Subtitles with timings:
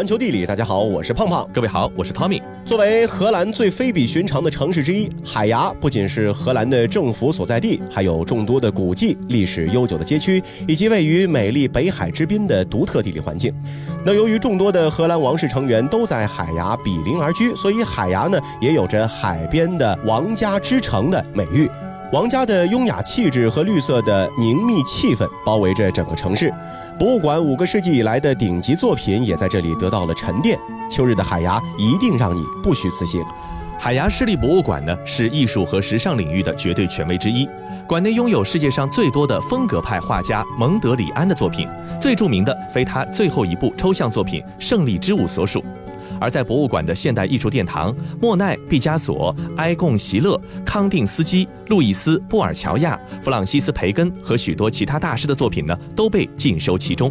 [0.00, 1.46] 环球地理，大家好，我是胖胖。
[1.52, 2.42] 各位好，我是 Tommy。
[2.64, 13.52] 作为荷兰最非比寻常的城市之一，海牙不仅是荷兰的政府所在地，还有众多的古迹、历史悠久的街区，以及位于美丽北海之滨的独特地理环境。
[14.02, 21.70] 那由于众多的荷兰王室成员都在海牙比邻而居，所以海牙呢也有着海边的王家之城的美誉。
[22.10, 26.50] 王家的优雅气质和绿色的凝密气氛包围着整个城市。
[27.00, 30.58] 博物馆五个世纪以来的顶级作品也在这里得到了沉淀。
[30.90, 33.24] 秋日的海牙一定让你不虚此行。
[33.78, 37.48] 海牙市立博物馆呢是艺术和时尚领域的绝对权威之一，
[37.86, 41.66] 馆内拥有世界上最多的风格派画家蒙德里安的作品，
[41.98, 45.64] 最著名的非他最后一部抽象作品《胜利之舞》所属。
[46.20, 57.10] 而在博物馆的现代艺术殿堂，莫奈、毕加索、埃贡·席勒、康定斯基、路易斯·布尔乔亚、弗朗西斯·培根和许多其他大师的作品呢，都被尽收其中。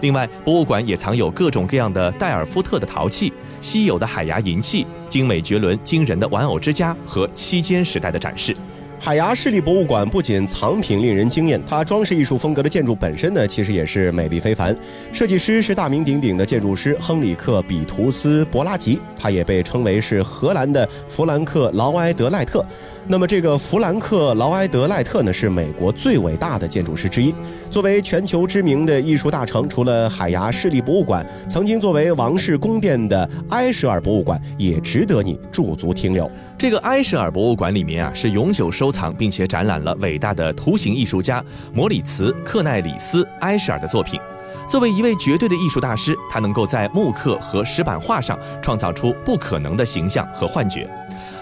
[0.00, 8.54] 另外，博物馆也藏有各种各样的戴尔夫特的陶器、稀有的海牙银器、精美绝伦、惊人的玩偶之家和期间时代的展示。
[9.00, 14.76] 海牙市立博物馆不仅藏品令人惊艳，它装饰艺术风格的建筑本身呢，其实也是美丽非凡。
[15.12, 22.64] 设计师是大名鼎鼎的建筑师亨里克·比图斯·博拉吉，他也被称为是荷兰的弗兰克·劳埃德赖特。
[23.06, 27.32] 那么，这个弗兰克·劳埃德赖特呢，是美国最伟大的建筑师之一。
[27.70, 36.30] 作为全球知名的艺术大城，除了海牙市立博物馆，曾经作为王室宫殿的埃舍尔博物馆也值得你驻足停留。
[36.58, 41.42] 这个埃舍尔博物馆里面啊，是永久收藏并且展览了伟大的图形艺术家
[41.72, 44.20] 摩里茨·克奈里斯·埃舍尔的作品。
[44.68, 50.90] 作为一位绝对的艺术大师，他能够在木刻和石板画上创造出不可能的形象和幻觉。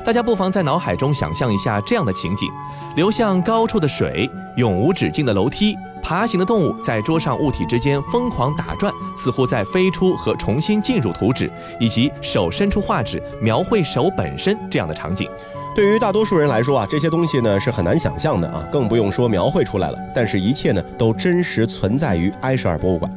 [0.05, 2.50] 大家不妨在脑海中想象一下这样的情景：
[2.94, 5.75] 流向高处的水，永无止境的楼梯，
[6.07, 15.28] 爬行的动物在桌上物体之间疯狂打转，似乎在飞出和重新进入图纸，以及手伸出画纸描绘手本身这样的场景。
[15.76, 19.98] 对于大多数人来说啊，这些东西呢是很难想象的啊，更不用说描绘出来了。
[20.14, 23.12] 但是，一切呢都真实存在于埃舍尔博物馆。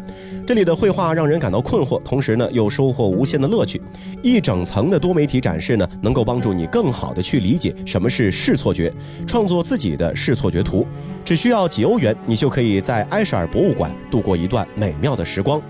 [0.46, 3.82] 这里的绘画让人感到困惑，同时呢又收获无限的乐趣。
[4.22, 8.94] 一整层的多媒体展示呢，能够帮助你更好的去理解什么是视错觉，
[9.26, 10.86] 创作自己的视错觉图。
[11.24, 15.62] 只需要几欧元，你就可以在埃舍尔博物馆度过一段美妙的时光。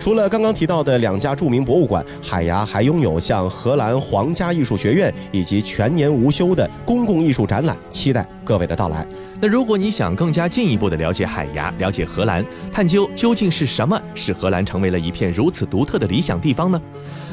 [0.00, 9.06] 除了刚刚提到的两家著名博物馆，海牙还拥有像荷兰皇家艺术学院以及全年无休的公共艺术展览，期待各位的到来。
[9.42, 16.80] 那如果你想更加进一步的了解海牙，了解荷兰，探究究竟是什么使荷兰成为了一片如此独特的理想地方呢？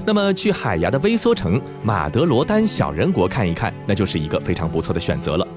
[0.05, 5.47] 那么去海牙的微缩城马德罗丹小人国看一看，那就是一个非常不错的选择了。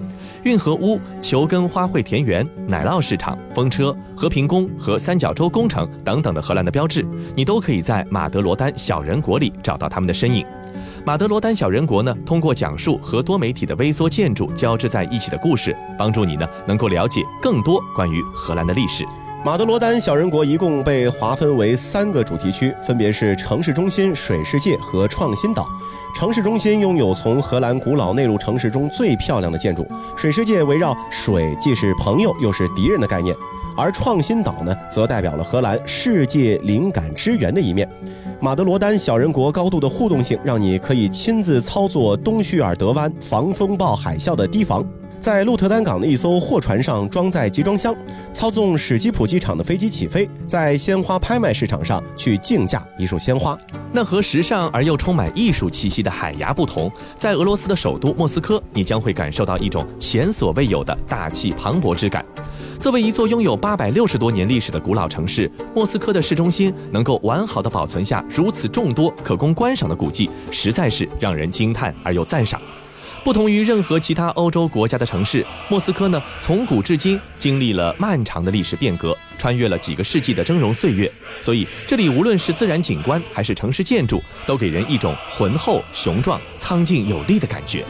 [0.44, 10.46] 运河屋、球根花卉田园、奶酪市场、风车、和平宫和三角洲工程等等的荷兰的标志，你都可以在马德罗丹小人国里找到他们的身影。
[11.04, 19.04] 马德罗丹小人国呢，通过讲述和多媒体的微缩建筑交织在一起的故事，帮助你呢能够了解更多关于荷兰的历史。
[19.42, 25.66] 马德罗丹小人国一共被划分为三个主题区，分别是城市中心、水世界和创新岛。
[26.14, 33.34] 城市中心拥有从荷兰古老内陆城市中最漂亮的建筑，水世界围绕水既是朋友又是敌人的概念，
[33.74, 37.88] 而创新岛呢，则代表了荷兰世界灵感之源的一面。
[38.40, 44.84] 马德罗丹小人国高度的互动性，让你可以亲自操作东叙尔德湾防风暴海啸的堤防。
[45.20, 47.94] 在鹿特丹港的一艘货船上装载集装箱，
[48.32, 53.56] 操纵史基普机场的飞机起飞，在鲜花拍卖市场上去竞价一束鲜花。
[53.92, 62.24] 那和时尚而又充满艺术气息的海牙不同，在俄罗斯的首都莫斯科，你将会感受到一种前所未有的大气磅礴之感。
[62.80, 72.58] 作为一座拥有八百六十多年历史的古老城市，莫斯科的市中心能够完好的保存下如此众多可供观赏的古迹，实在是让人惊叹而又赞赏。
[73.22, 81.10] 不同于任何其他欧洲国家的城市，莫斯科呢，从古至今经历了漫长的历史变革，穿越了几个世纪的峥嵘岁月，
[81.40, 87.84] 所以这里无论是自然景观还是城市建筑，都给人一种浑厚、雄壮、苍劲有力的感觉。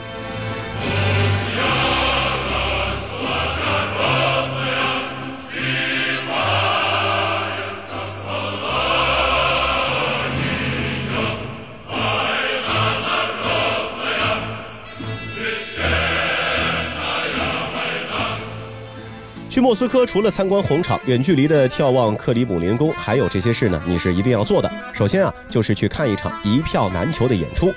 [19.60, 24.70] 莫斯科除了参观红场、远距离的眺望克里姆林宫，还有这些事呢，你是一定要做的。
[24.92, 27.72] 首先啊，就是去看一场一票难求的演出。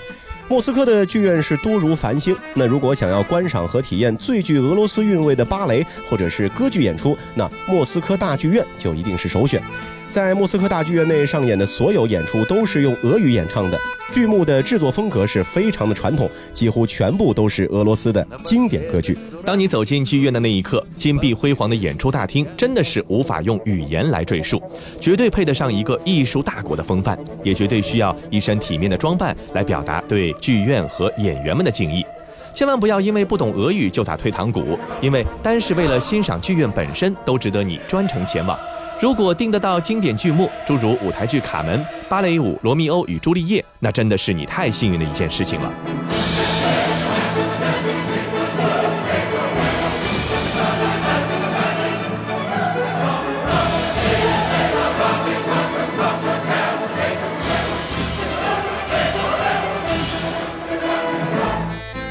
[0.48, 9.62] 莫斯科的剧院是多如繁星，那如果想要观赏和体验最具俄罗斯韵味的芭蕾或者是歌剧演出，那莫斯科大剧院就一定是首选。
[10.14, 13.80] 在莫斯科大剧院内上演的所有演出都是用俄语演唱的。
[14.12, 19.18] 剧目的制作风格是非常的传统，几乎全部都是俄罗斯的经典歌剧。
[19.44, 24.62] 当你走进剧院的那一刻，金碧辉煌的演出大厅真的是无法用语言来赘述，
[25.02, 32.06] 绝对配得上一个艺术大国的风范，也绝对需要一身体面的装扮来表达对剧院和演员们的敬意。
[32.54, 38.56] 千万不要因为不懂俄语就打退堂鼓，因为单是为了欣赏剧院本身都值得你专程前往。
[39.04, 41.78] 如果订得到经典剧目，诸如舞台剧《卡门》、
[42.08, 45.70] 芭蕾舞《罗密欧与朱丽叶》，那真的是你太幸运的一件事情了。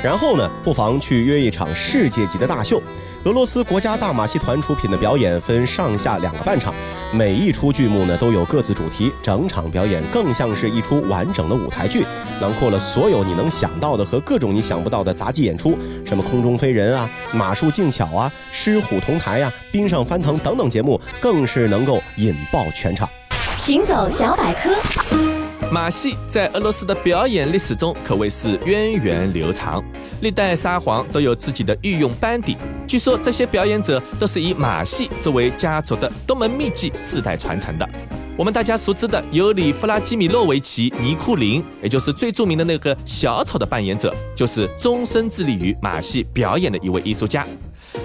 [0.03, 2.83] 然后呢，不妨去约一场世界级的大秀。
[3.25, 6.75] 俄罗斯国家大马戏团出品的表演分上下两个半场，
[7.13, 12.05] 每一出剧目呢都有各自主题，整场表演更像是一出完整的舞台剧，
[12.41, 23.09] 囊括了所有你能想到的和各种你想不到的杂技演出，什么空中飞人啊、马术技巧啊、狮虎同台啊、冰上翻腾等等节目，更是能够引爆全场。
[23.57, 25.32] 行走小百科。
[25.73, 29.83] 马戏在俄罗斯的表演历史中可谓是源远流长，
[30.21, 32.59] 历代沙皇都有自己的御用班底。
[32.87, 37.89] 据说这些表演者都是以马戏作为家族的多门秘技，世代传承的。
[38.37, 47.47] 我们大家熟知的尤里·弗拉基米洛维奇·尼库林，也就是最著名的那个小丑的扮演者，就是终身致力于马戏表演的一位艺术家。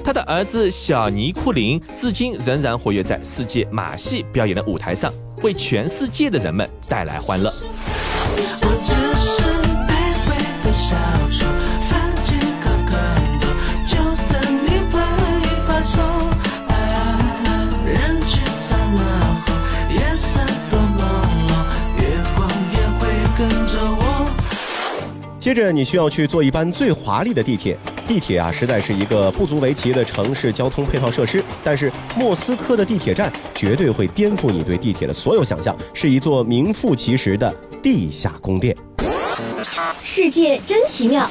[0.05, 5.13] 他的儿子小尼库林至今仍然活跃在世界马戏表演的舞台上。
[5.43, 7.53] 为全世界的人们带来欢乐。
[25.39, 27.77] 接着，你需要去坐一班最华丽的地铁。
[28.07, 31.43] 地铁啊，实在是一个不足为奇的城市交通配套设施。
[31.63, 38.75] 但是，莫斯科的地铁站绝对会颠覆你对地铁的所有想象，是一座名副其实的地下宫殿。
[40.01, 41.27] 世界真奇妙。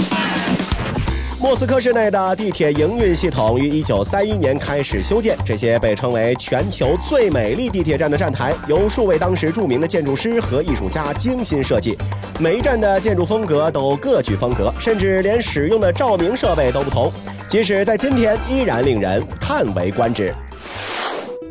[1.38, 11.96] 莫斯科市内的地铁营运系统于一九三一年开始修建，这些被称为全球最美丽地铁站的站台，由数位当时著名的建筑师和艺术家精心设计。
[12.40, 17.12] 每一站的建筑风格都各具风格，甚至连使用的照明设备都不同，
[17.46, 20.34] 即使在今天依然令人叹为观止。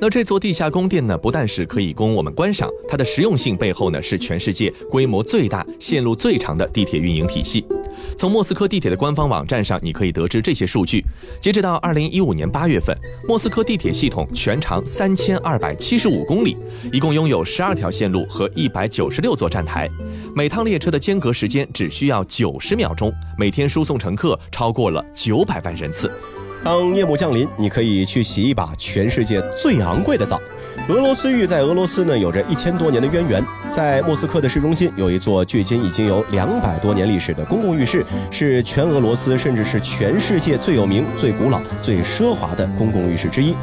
[0.01, 7.63] 那这座地下宫殿呢，不但是可以供我们观赏，它的实用性背后呢，是全世界规模最大、线路最长的地铁运营体系。
[8.17, 11.03] 从莫斯科地铁的官方网站上，你可以得知这些数据。
[11.41, 12.95] 截止到二零一五年八月份，
[13.27, 16.55] 莫斯科地铁系统全长三千二百七十五公里，
[16.93, 19.89] 一共拥有十二条线路和一百九十六座站台，
[20.33, 26.09] 每趟列车的间隔时间只需要九十秒钟，每天输送乘客超过了九百万人次。
[26.63, 30.39] 当夜幕降临，你可以去洗一把全世界最昂贵的澡。
[30.87, 43.55] 俄罗斯浴在俄罗斯呢有着一千多年的渊源，在莫斯科的市中心有一座距今已经有两百多年历史的公共浴室，是全俄罗斯甚至是全世界最有名、最古老、最奢华的公共浴室之一。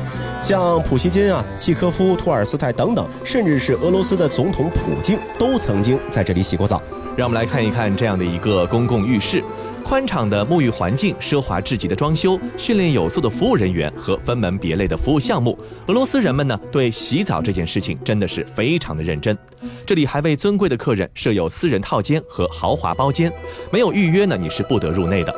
[0.43, 6.83] 像普希金啊、契科夫、托尔斯泰等等，甚至是俄罗斯的总统普京都曾经在这里洗过澡。
[7.15, 9.45] 让我们来看一看这样的一个公共浴室。
[9.83, 19.37] 宽敞的沐浴环境、奢华至极的装修、训练有素的服务人员和分门别类的服务项目，俄罗斯人们呢对洗澡这件事情真的是非常的认真。
[19.85, 23.31] 这里还为尊贵的客人设有私人套间和豪华包间，
[23.71, 25.35] 没有预约呢你是不得入内的。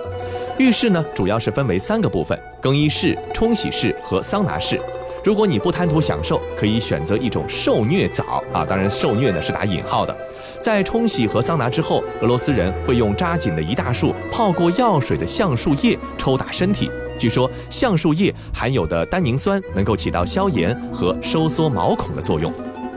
[0.58, 4.80] 浴室呢主要是分为三个部分：更衣室、冲洗室和桑拿室。
[5.24, 10.14] 如果你不贪图享受，可以选择一种受虐澡啊，当然受虐呢是打引号的。
[10.64, 16.90] 在冲洗和桑拿之后，俄罗斯人会用扎紧的一大束泡过药水的橡树叶抽打身体。
[17.18, 22.50] 据说橡树叶含有的单宁酸能够起到消炎和收缩毛孔的作用。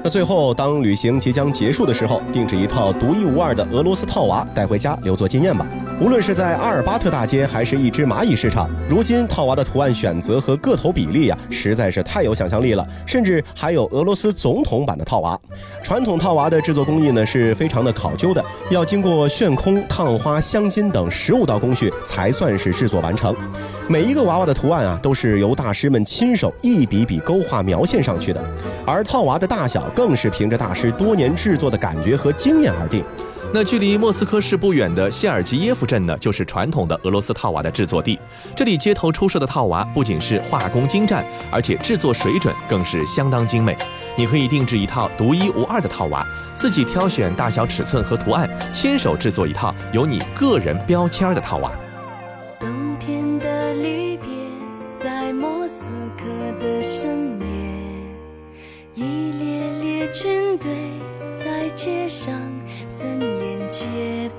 [0.08, 5.68] 那最后，当旅行即将结束的时候，定制一套独一无二的俄罗斯套娃带回家留作纪念吧。
[6.00, 12.88] 无论是在阿尔巴特大街，还是一只蚂蚁市场，如今套娃的图案选择和个头比例呀，实在是太有想象力了。
[13.06, 15.38] 甚至还有俄罗斯总统版的套娃。
[15.84, 23.36] 传统套娃的制作工艺呢，是非常的考究的，要经过炫空、烫花、镶金等十五道工序才算是制作完成。
[23.90, 28.44] 每一个娃娃的图案啊，都是由大师们亲手一笔笔勾画描线上去的，
[28.86, 33.04] 而套娃的大小更是凭着大师多年制作的感觉和经验而定。
[33.52, 38.20] 那距离莫斯科市不远的谢尔吉耶夫镇呢，就是传统的俄罗斯套娃的制作地。
[38.56, 43.76] 这里街头出售的套娃不仅是画工精湛，而且制作水准更是相当精美。
[44.16, 46.24] 你可以定制一套独一无二的套娃，
[46.56, 51.72] 自己挑选大小尺寸和图案，亲手制作一套有你个人标签的套娃。
[52.60, 53.74] 冬天的
[60.60, 60.72] 对
[61.36, 62.34] 在街上
[62.88, 63.86] 森严戒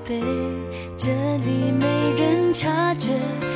[0.05, 0.21] 备，
[0.97, 3.48] 这里没人察觉。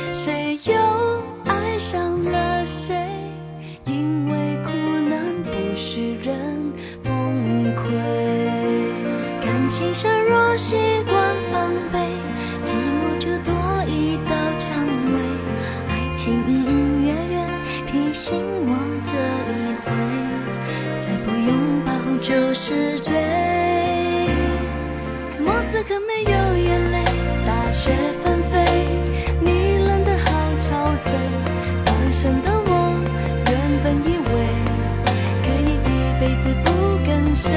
[37.45, 37.51] 谁，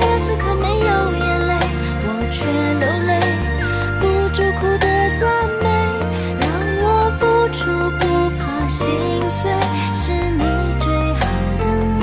[0.00, 1.52] 莫斯科没有眼泪，
[2.06, 2.38] 我却
[2.78, 3.18] 流泪，
[3.98, 4.86] 不住哭的
[5.18, 5.26] 赞
[5.60, 5.66] 美，
[6.38, 6.46] 让
[6.84, 6.86] 我
[7.18, 7.20] 付
[7.52, 7.58] 出
[7.98, 8.00] 不
[8.38, 8.86] 怕心
[9.28, 9.50] 碎，
[9.92, 10.44] 是你
[10.78, 11.26] 最好
[11.58, 11.62] 的
[11.98, 12.00] 美。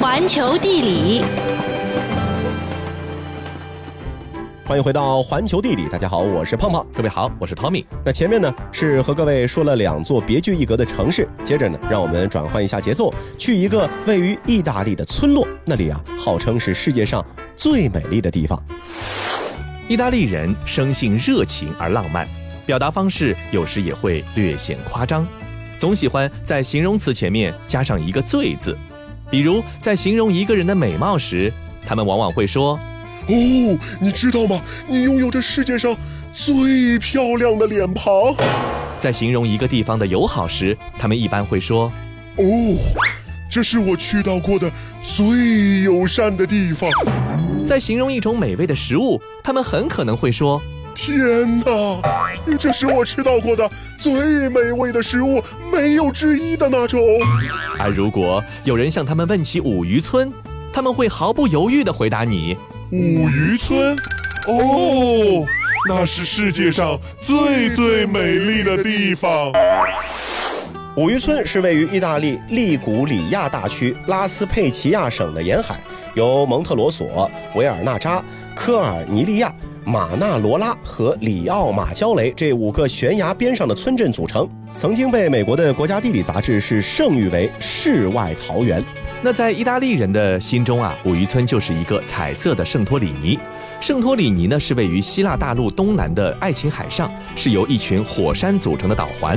[0.00, 1.24] 环球地理，
[4.66, 6.84] 欢迎回到环球地理，大家好，我是胖胖。
[6.92, 7.84] 各位好，我是 Tommy。
[8.04, 17.24] 那前面呢是和各位说了两座别具一格的城市，接着呢让我们转换一下节奏，去一个位于意大利的村落，那里啊号称是世界上
[17.56, 18.60] 最美丽的地方。
[19.86, 22.26] 意大利人生性热情而浪漫，
[22.66, 25.24] 表达方式有时也会略显夸张，
[25.78, 28.76] 总喜欢在形容词前面加上一个“最”字。
[29.30, 31.52] 比如在形容一个人的美貌时，
[31.86, 32.76] 他们往往会说
[33.28, 34.60] 哦，你知道吗？
[34.86, 35.94] 你拥有着世界上
[36.32, 38.12] 最漂亮的脸庞。
[39.00, 41.92] 在形容一个地方的友好时，他们一般会说
[42.36, 42.44] 哦，
[43.50, 44.70] 这是我去到过的
[45.02, 46.90] 最友善的地方。
[47.66, 50.62] 在形容一种美味的食物，他们很可能会说
[50.94, 52.00] 天哪，
[52.58, 53.68] 这是我吃到过的
[53.98, 55.42] 最美味的食物，
[55.72, 57.00] 没有之一的那种。
[57.78, 60.32] 而如果有人向他们问起五渔村，
[60.72, 62.56] 他们会毫不犹豫地回答你
[62.92, 63.96] 五渔村，
[64.46, 65.44] 哦，
[65.88, 69.52] 那是世界上最最美丽的地方。
[70.96, 75.80] 五渔村是位于意大利利古里亚大区拉斯佩齐亚省的沿海，
[76.14, 78.22] 由蒙特罗索、维尔纳扎、
[78.54, 79.52] 科尔尼利亚、
[79.84, 84.48] 马纳罗拉和里奥马焦雷这五个悬崖边上的村镇组成。
[84.72, 88.80] 曾经被美国的国家地理杂志是盛誉为世外桃源。
[89.26, 93.36] 那在意大利人的心中啊，五渔村就是一个彩色的圣托里尼。
[93.80, 99.36] 圣托里尼呢是位于希腊大陆东南的爱琴海上，是由一群火山组成的岛环。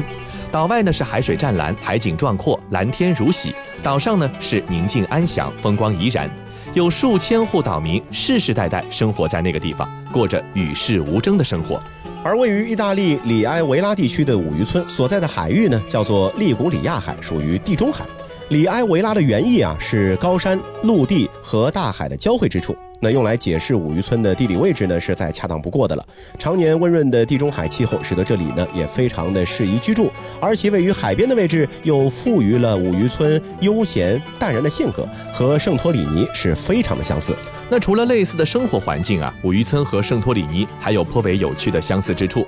[0.51, 3.49] 岛外呢是海水湛蓝，海景壮阔，蓝天如洗；
[3.81, 6.29] 岛上呢是宁静安详，风光怡然。
[6.75, 11.81] 有数千户岛民世世代代生活在那个地方，过着与世无争的生活。
[12.23, 18.05] 而位于意大利里埃维拉地区的五渔村所在的海域呢，叫做利古里亚海，属于地中海。
[18.49, 22.75] 里埃维拉的原意啊是高山、陆地和大海的交汇之处。
[22.99, 26.03] 那用来解释五渔村的地理位置呢，是再恰当不过的了。
[26.39, 37.37] 常年温润的地中海气候，使得这里呢也非常的适宜居住，而其位于海边的位置，又赋予了五渔村悠闲淡然的性格，和圣托里尼是非常的相似。
[37.69, 42.47] 那除了类似的生活环境啊，五渔村和圣托里尼还有颇为有趣的相似之处。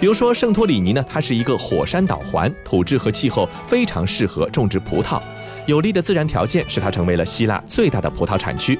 [0.00, 5.20] 比如说，圣托里尼呢，它是一个火山岛环，土质和气候非常适合种植葡萄，
[5.66, 8.78] 有利的自然条件使它成为了希腊最大的葡萄产区。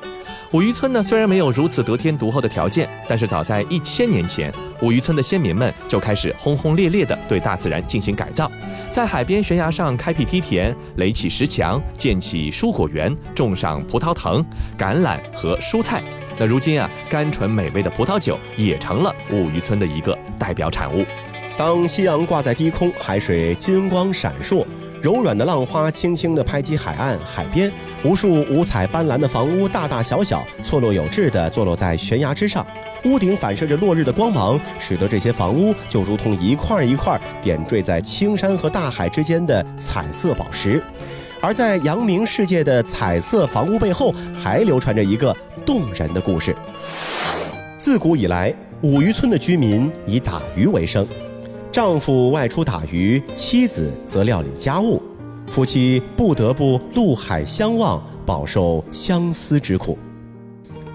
[0.52, 8.50] 五渔村呢，虽然没有如此得天独厚的条件，但是早在一千年前，五渔村的先民们就开始轰轰烈烈地对大自然进行改造，
[8.90, 14.44] 在海边悬崖上开辟梯田，垒起石墙，建起蔬果园，种上葡萄藤、
[14.76, 16.02] 橄榄和蔬菜。
[16.36, 21.06] 那如今啊，甘醇美味的葡萄酒也成了五渔村的一个代表产物。
[21.56, 24.66] 当夕阳挂在低空，海水金光闪烁，
[25.02, 27.72] 柔软的浪花轻轻地拍击海岸、海边，
[28.04, 32.64] 无数五彩斑斓的房屋，大大小小，错落有致地坐落在悬崖之上，
[33.04, 40.80] 屋顶反射着落日的光芒，使得这些房屋就如同一块一块点缀在青山和大海之间的彩色宝石。
[41.40, 46.54] 而在扬名世界的彩色房屋背后，还流传着一个动人的故事。
[47.76, 51.04] 自古以来，五渔村的居民以打鱼为生。
[51.72, 55.00] 丈夫外出打鱼，妻子则料理家务，
[55.46, 59.96] 夫妻不得不陆海相望，饱受相思之苦。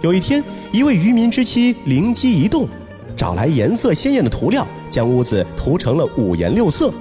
[0.02, 2.68] 有一天，一位渔民之妻灵机一动，
[3.16, 6.94] 找来颜色鲜艳的涂料，将屋子涂成了五颜六色。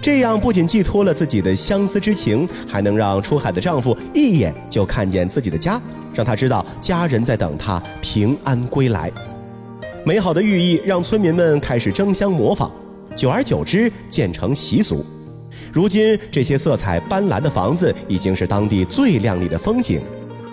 [0.00, 5.82] 这样不仅寄托了自己的相思之情，还能让出海的丈夫一眼就看见自己的家，
[6.14, 9.10] 让他知道家人在等他平安归来。
[10.06, 12.70] 美好的寓意让村民们开始争相模仿，
[13.16, 15.04] 久而久之渐成习俗。
[15.72, 20.00] 如今，这些色彩斑斓的房子已经是当地最亮丽的风景，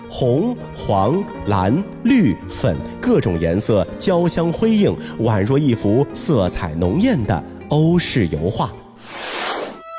[0.08, 8.70] 红、黄、蓝、绿、粉各种颜色交相辉映，宛若一幅色彩浓艳的欧式油画。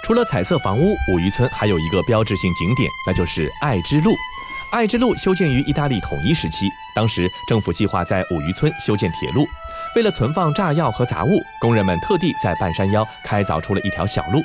[0.03, 4.11] 除了彩色房屋，五渔村还有一个标志性景点，那就是爱之路。
[4.71, 9.45] 爱之路修建于意大利统一时期，当时政府计划在五渔村修建铁路，
[9.95, 14.41] 为了存放炸药和杂物，工人们特地在半山腰开凿出了一条小路。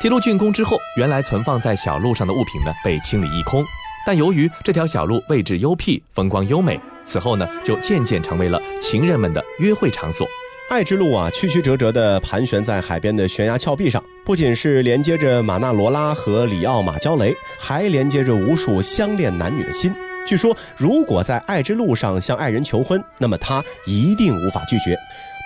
[0.00, 3.64] 铁路竣工之后，原来存放在小路上的物品呢被清理一空，
[4.04, 10.26] 但由于这条小路位置幽僻，风光优美，此后呢就渐渐成为了情人们的约会场所。
[10.70, 19.94] 爱之路啊，曲曲折折地盘旋在海边的悬崖峭壁上，不仅是连接着马纳罗拉和里奥马焦雷，还连接着无数相恋男女的心。
[20.26, 24.96] 据说，如果在爱之路上向爱人求婚，那么他一定无法拒绝。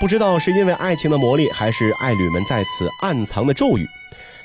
[0.01, 3.85] 不知道是因为爱情的魔力，还是爱侣们在此暗藏的咒语。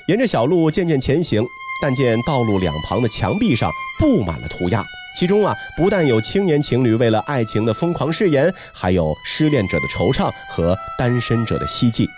[0.08, 1.46] 沿着小路渐渐前行，
[1.80, 4.84] 但见道路两旁的墙壁上布满了涂鸦，
[5.16, 12.10] 其中啊，不但有青年情侣为了爱情的疯狂誓言，还有失恋者的惆怅和单身者的希冀。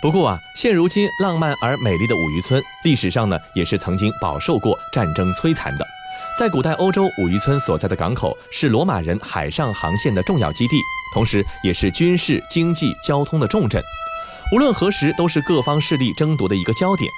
[0.00, 5.84] 不过啊，现如今浪漫而美丽的五渔村，历史上呢，也是曾经饱受过战争摧残的。
[6.36, 10.80] 在古代欧洲，五渔村所在的港口是罗马人海上航线的重要基地，
[11.14, 13.80] 同时也是军事、经济、交通的重镇。
[14.52, 17.08] 无论何时，都是各方势力争夺的一个焦点。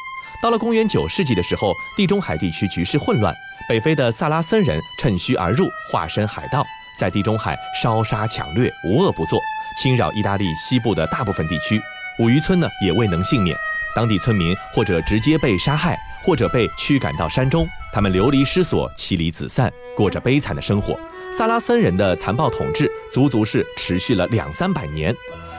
[0.42, 3.35] 到了公元九世纪的时候，地中海地区局势混乱，
[3.66, 6.62] 北非的萨拉森人趁虚而入，化身海盗，
[6.99, 9.40] 在地中海烧杀抢掠，无恶不作，
[9.82, 11.80] 侵扰意大利西部的大部分地区。
[12.18, 13.56] 五渔村呢也未能幸免，
[13.94, 20.98] 当地村民或者直接被杀害，或者被驱赶到山中，他们流离失所，妻离子散，过着悲惨的生活。
[21.33, 25.14] 萨拉森人的残暴统治足足是持续了两三百年。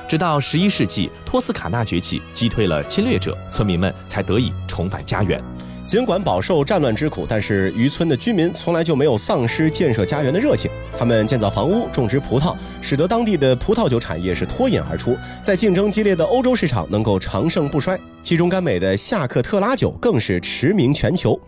[0.10, 5.41] 直到十一世纪，托斯卡纳崛起，击退了侵略者，村民们才得以重返家园。
[5.88, 10.69] 尽管饱受战乱之苦，但是渔村的居民从来就没有丧失建设家园的热情。
[11.00, 17.97] 他们建造房屋，种植葡萄，使得当地的葡萄酒产业是脱颖而出，在竞争激烈的欧洲市场能够长盛不衰。
[18.21, 21.39] 其中甘美的夏克特拉酒更是驰名全球。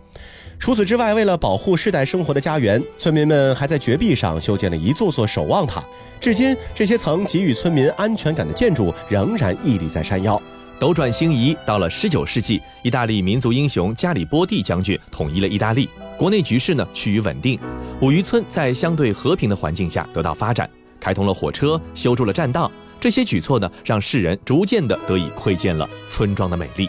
[0.58, 5.84] 除此之外，为了保护世代生活的家园，村民们还在绝壁上修建了一座座守望塔。
[6.18, 10.40] 至今，这些曾给予村民安全感的建筑仍然屹立在山腰。
[10.80, 17.60] 斗转星移，到了十九世纪，意大利民族英雄加里波第将军统一了意大利，国内局势呢趋于稳定。
[18.00, 22.72] 五渔村在相对和平的环境下得到发展，开通了火车，修筑了栈道。
[22.98, 26.88] 这些举措呢，让世人逐渐的得以窥见了村庄的美丽。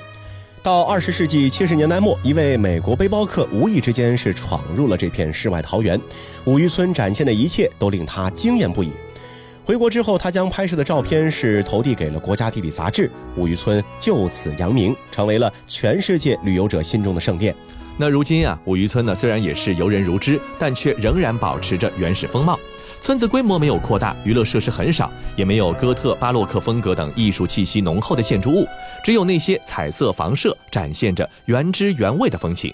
[0.63, 5.99] 到二十世纪七十年代末，一位美国背包客无意之间是闯入了这片世外桃源，
[6.45, 8.91] 五渔村展现的一切都令他惊艳不已。
[9.71, 17.55] 回国之后，他将拍摄的照片是投递给了《国家地理》杂志，五渔村就此扬名，成为了全世界旅游者心中的圣殿。
[17.95, 22.59] 那如今啊，五渔村呢虽然也是游人如织，但却仍然保持着原始风貌。
[22.99, 28.67] 村子规模没有扩大，娱乐设施很少，也没有哥特、巴洛克风格等艺术气息浓厚的建筑物，
[29.05, 32.73] 只有那些彩色房舍，展现着原汁原味的风情。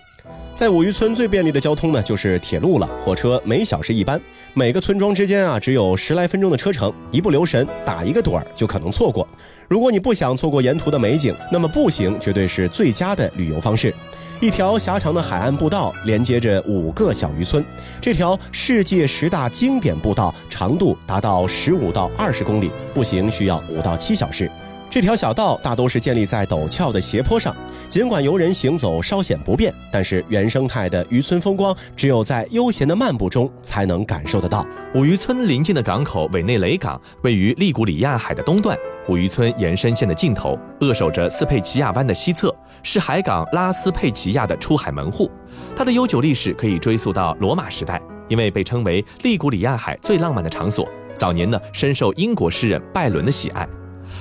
[0.58, 2.90] 在五渔村最便利的交通呢，就是铁路了。
[3.00, 4.20] 火车每小时一班，
[4.56, 9.28] 每个村庄之间啊只有十来分钟的车程，一不留神打一个盹儿就可能错过。
[9.70, 13.94] 如果你不想错过沿途的美景，那么步行绝对是最佳的旅游方式。
[14.40, 17.64] 一条狭长的海岸步道连接着五个小渔村，
[18.02, 24.50] 这条世界十大经典步道长度达到十五到二十公里，步行需要五到七小时。
[24.98, 27.56] 这条小道大都是建立在陡峭的斜坡上，
[27.88, 34.66] 尽管游人行走稍显不便，但是原生态的渔村风光只有在悠闲的漫步中才能感受得到。
[34.96, 38.76] 五渔村临近的港口委内雷港位于利古里亚海的东段，
[39.08, 42.52] 五渔村延伸线的尽头扼守着斯佩齐亚湾的西侧。
[42.82, 45.30] 是海港拉斯佩齐亚的出海门户，
[45.76, 50.90] 它的悠久历史可以追溯到罗马时代，因为被称为利古里亚海最浪漫的场所。
[51.16, 53.70] 早年呢，深受英国诗人拜伦的喜爱。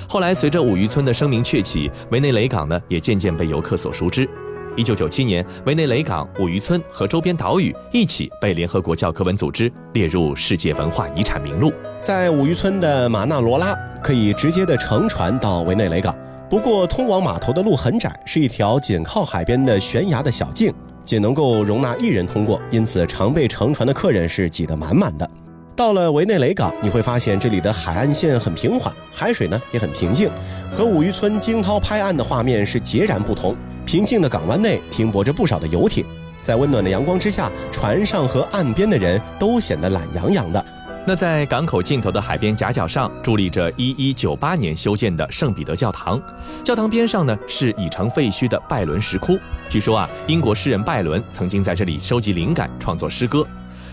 [0.09, 4.29] 后来随着五渔村的声名鹊起，维内雷港呢也渐渐被游客所熟知。
[4.77, 11.73] 一九九七年，维内雷港、五渔村和周边岛屿一起被联合国教科文组织列入世界文化遗产名录。
[12.01, 16.16] 在五渔村的马纳罗拉可以直接的乘船到维内雷港。
[16.49, 25.29] 不过，通往码头的路很窄，是一条紧靠海边的悬崖的小径，仅能够容纳一人通过，因此常被乘船的客人是挤得满满的。
[25.77, 30.31] 到了维内雷港，你会发现这里的海岸线很平缓，海水呢也很平静，
[30.73, 33.55] 和五渔村惊涛拍岸的画面是截然不同。
[33.85, 36.03] 平静的港湾内停泊着不少的游艇，
[36.41, 40.65] 在温暖的阳光之下，船上和岸边的人都显得懒洋洋的。
[41.05, 46.21] 那在港口尽头的海边夹角上，伫立着1198年修建的圣彼得教堂。
[46.65, 49.39] 教堂边上呢是已成废墟的拜伦石窟。
[49.69, 53.47] 据说啊，英国诗人拜伦曾经在这里收集灵感，创作诗歌。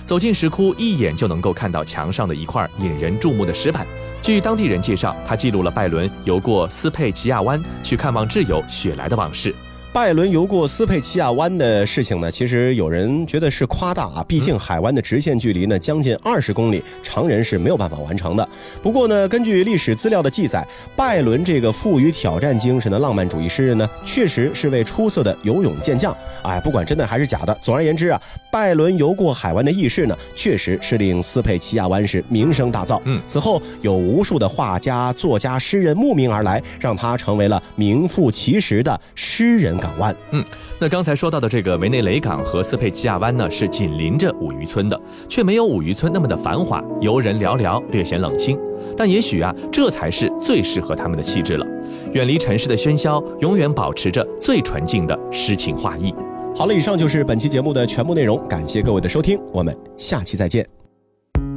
[0.06, 3.86] 走进石窟，一眼就能够看到墙上的一块引人注目的石板。
[4.22, 9.54] 据当地人介绍，他记录了拜伦游过斯佩齐亚湾去看望挚友雪莱的往事。
[9.92, 18.50] 拜伦游过斯佩齐亚湾的事情呢，其实有人觉得是夸大啊，毕竟海湾的直线距离呢将近二十公里，常人是没有办法完成的。
[18.82, 26.16] 不过呢，根据历史资料的记载，拜伦这个富于挑战精神的浪漫主义诗人呢，确实是位出色的游泳健将。
[26.42, 28.20] 哎，不管真的还是假的，总而言之啊，
[28.54, 33.02] 拜伦游过海湾的轶事呢，确实是令斯佩齐亚湾是名声大噪。
[33.06, 39.76] 嗯，此后有无数的画家、作家、诗人慕名而来，让他成为了名副其实的诗人。
[39.80, 40.46] 港湾，嗯，
[40.78, 48.56] 那刚才说到的这个维内雷港和斯佩齐亚湾呢，是紧邻着五渔村的，却没有五渔村那么的繁华，游人寥寥，略显冷清。
[48.96, 51.66] 但也许啊，这才是最适合他们的气质了，
[52.14, 56.14] 远离尘世的喧嚣，永远保持着最纯净的诗情画意。
[56.56, 60.68] 好了，以上就是本期节目的全部内容，感谢各位的收听，我们下期再见。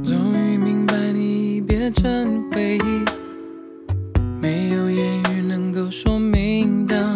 [0.03, 3.05] 终于明白你变成回忆，
[4.41, 7.15] 没有言语能够说明当。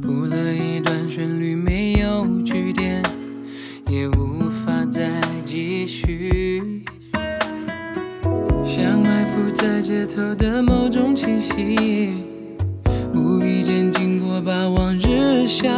[0.00, 3.02] 谱了一段旋律，没有句点，
[3.88, 6.82] 也无法再继续。
[8.64, 12.14] 像埋伏在街头的某种气息，
[13.14, 15.68] 无意间经过，把往日笑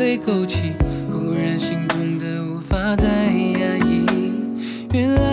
[0.00, 0.72] 泪勾起，
[1.12, 4.06] 忽然心痛的无法再压抑。
[4.94, 5.29] 原来